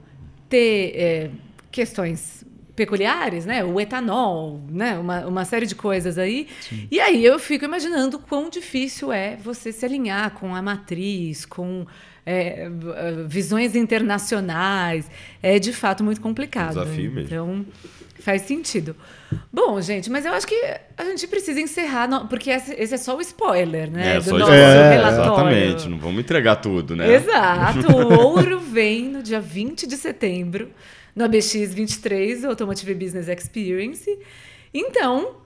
[0.48, 1.30] ter é,
[1.70, 2.44] questões
[2.78, 3.64] peculiares, né?
[3.64, 4.96] O etanol, né?
[4.96, 6.46] Uma, uma série de coisas aí.
[6.60, 6.86] Sim.
[6.90, 11.84] E aí eu fico imaginando quão difícil é você se alinhar com a matriz, com
[12.24, 12.70] é,
[13.26, 15.10] visões internacionais.
[15.42, 16.74] É de fato muito complicado.
[16.74, 17.26] Desafio mesmo.
[17.26, 17.66] Então,
[18.20, 18.94] faz sentido.
[19.52, 20.54] Bom, gente, mas eu acho que
[20.96, 24.16] a gente precisa encerrar, porque esse é só o spoiler, né?
[24.16, 25.56] É, do nosso é, relatório.
[25.56, 27.14] Exatamente, não vamos entregar tudo, né?
[27.14, 27.88] Exato.
[27.98, 30.70] O ouro vem no dia 20 de setembro,
[31.14, 34.18] no ABX 23, Automotive Business Experience.
[34.72, 35.36] Então,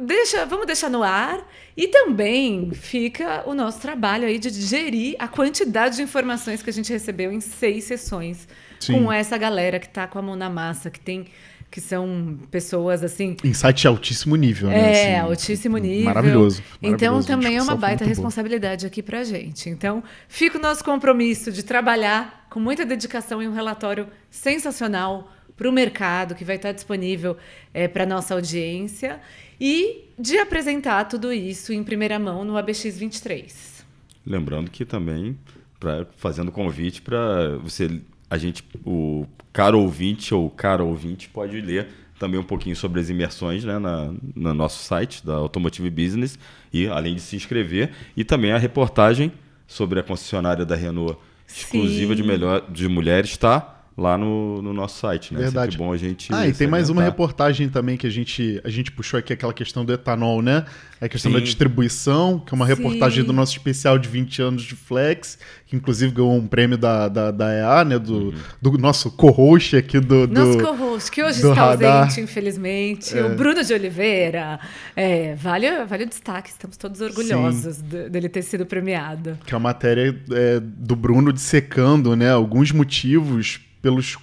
[0.00, 1.46] deixa, vamos deixar no ar.
[1.76, 6.72] E também fica o nosso trabalho aí de gerir a quantidade de informações que a
[6.72, 8.48] gente recebeu em seis sessões
[8.78, 9.04] Sim.
[9.04, 11.26] com essa galera que está com a mão na massa, que tem
[11.72, 13.34] que são pessoas assim.
[13.42, 14.92] Insight de altíssimo nível, né?
[14.92, 16.04] É, assim, altíssimo nível.
[16.04, 16.62] Maravilhoso.
[16.82, 19.70] Então maravilhoso, também é uma baita responsabilidade aqui pra gente.
[19.70, 25.66] Então, fica o nosso compromisso de trabalhar com muita dedicação em um relatório sensacional para
[25.66, 27.38] o mercado que vai estar disponível
[27.72, 29.18] é, para nossa audiência
[29.58, 33.82] e de apresentar tudo isso em primeira mão no ABX 23.
[34.26, 35.38] Lembrando que também
[35.80, 38.02] pra, fazendo convite para você,
[38.32, 43.10] a gente, o caro ouvinte ou cara ouvinte pode ler também um pouquinho sobre as
[43.10, 46.38] imersões né, na, no nosso site da Automotive Business
[46.72, 49.30] e além de se inscrever e também a reportagem
[49.66, 54.98] sobre a concessionária da Renault exclusiva de, melhor, de mulheres está lá no, no nosso
[54.98, 55.40] site, né?
[55.40, 55.72] Verdade.
[55.72, 56.32] Sempre bom a gente.
[56.32, 59.52] Ah, e tem mais uma reportagem também que a gente, a gente puxou aqui, aquela
[59.52, 60.64] questão do etanol, né?
[61.00, 61.38] A questão Sim.
[61.38, 62.74] da distribuição, que é uma Sim.
[62.74, 65.36] reportagem do nosso especial de 20 anos de Flex,
[65.66, 67.98] que inclusive ganhou um prêmio da, da, da EA, né?
[67.98, 68.34] Do, uhum.
[68.62, 70.32] do nosso co-host aqui do, do.
[70.32, 72.04] Nosso co-host, que hoje está radar.
[72.04, 73.18] ausente, infelizmente.
[73.18, 73.24] É.
[73.24, 74.58] O Bruno de Oliveira.
[74.96, 79.38] É, vale, vale o destaque, estamos todos orgulhosos dele ter sido premiado.
[79.44, 82.30] Que é a matéria é, do Bruno dissecando, né?
[82.30, 84.16] Alguns motivos pelos,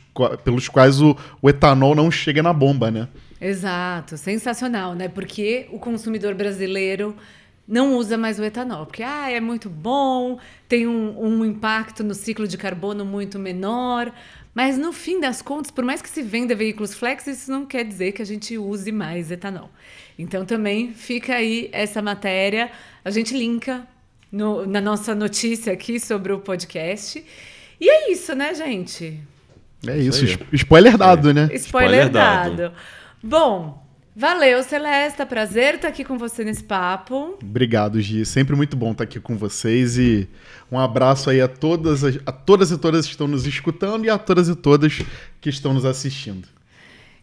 [0.44, 3.08] pelos quais o, o etanol não chega na bomba, né?
[3.40, 5.08] Exato, sensacional, né?
[5.08, 7.16] Porque o consumidor brasileiro
[7.68, 12.16] não usa mais o etanol, porque ah, é muito bom, tem um, um, impacto no
[12.16, 14.12] ciclo de carbono muito menor,
[14.56, 17.86] mas no fim das contas, por mais que se venda veículos flex, isso não quer
[17.86, 19.70] dizer que a gente use mais etanol.
[20.18, 22.72] Então também fica aí essa matéria,
[23.06, 23.88] a gente linka
[24.32, 27.24] no, na nossa notícia aqui sobre o podcast.
[27.80, 29.20] E é isso, né, gente?
[29.88, 31.34] É isso, isso spoiler dado, é.
[31.34, 31.50] né?
[31.54, 32.56] Spoiler, spoiler dado.
[32.56, 32.74] dado.
[33.24, 35.26] Bom, valeu, Celesta.
[35.26, 37.38] Prazer estar aqui com você nesse papo.
[37.42, 38.26] Obrigado, Gi.
[38.26, 40.28] Sempre muito bom estar aqui com vocês e
[40.72, 44.18] um abraço aí a todas, a todas e todas que estão nos escutando e a
[44.18, 45.02] todas e todas
[45.40, 46.59] que estão nos assistindo.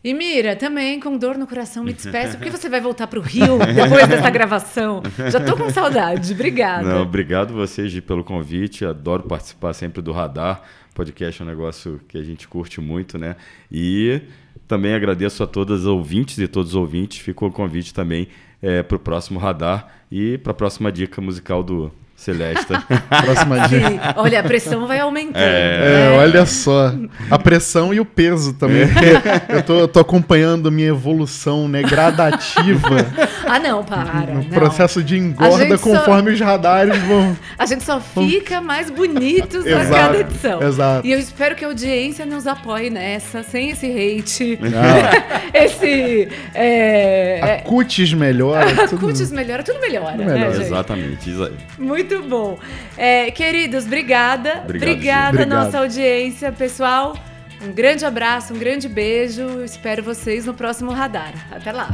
[0.04, 3.22] E Mira, também com dor no coração, me despeço, porque você vai voltar para o
[3.22, 5.02] Rio depois dessa gravação.
[5.30, 6.32] Já estou com saudade.
[6.32, 6.88] Obrigada.
[6.88, 8.84] Não, obrigado você, Gi, pelo convite.
[8.84, 10.62] Adoro participar sempre do Radar.
[10.94, 13.36] Podcast é um negócio que a gente curte muito, né?
[13.70, 14.22] E
[14.66, 17.18] também agradeço a todas as ouvintes e todos os ouvintes.
[17.18, 18.28] Ficou o convite também
[18.62, 22.82] é, para o próximo radar e para a próxima dica musical do, Celesta.
[23.22, 24.14] Próxima dica.
[24.16, 25.36] Olha, a pressão vai aumentando.
[25.36, 26.14] É, né?
[26.14, 26.92] é, olha só.
[27.30, 28.82] A pressão e o peso também.
[28.82, 29.56] É.
[29.56, 32.86] Eu, tô, eu tô acompanhando minha evolução, né, gradativa.
[33.48, 34.22] Ah, não, para.
[34.22, 34.44] No não.
[34.50, 36.34] processo de engorda conforme só...
[36.34, 37.36] os radares vão.
[37.56, 40.60] A gente só fica mais bonitos a cada edição.
[40.60, 41.06] Exato.
[41.06, 44.58] E eu espero que a audiência nos apoie nessa, sem esse hate.
[44.60, 45.60] Não.
[45.60, 46.28] esse.
[46.54, 47.60] É...
[47.60, 48.68] A cutis melhora.
[48.68, 49.06] A tudo...
[49.06, 50.12] cutis melhora, tudo melhora.
[50.12, 50.58] Tudo melhora.
[50.58, 51.52] Né, Exatamente, isso aí.
[51.78, 52.58] Muito muito bom.
[52.96, 54.62] É, queridos, obrigada.
[54.64, 57.16] Obrigado, obrigada, nossa audiência, pessoal.
[57.60, 59.64] Um grande abraço, um grande beijo.
[59.64, 61.32] Espero vocês no próximo Radar.
[61.50, 61.88] Até lá.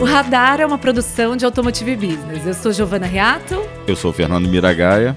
[0.00, 2.46] O Radar é uma produção de Automotive Business.
[2.46, 3.60] Eu sou Giovana Reato.
[3.86, 5.16] Eu sou Fernando Miragaia.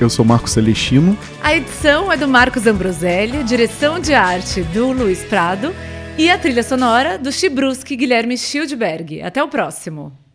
[0.00, 1.16] Eu sou Marcos Celestino.
[1.42, 5.74] A edição é do Marcos Ambroselli, direção de arte do Luiz Prado
[6.16, 9.22] e a trilha sonora do Chibruski Guilherme Schildberg.
[9.22, 10.27] Até o próximo.